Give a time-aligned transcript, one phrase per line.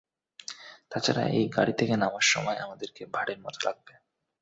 [0.91, 3.93] তাছাড়া, এই গাড়ি থেকে নামার সময় আমাদেরকে ভাঁড়ের মতো লাগবে।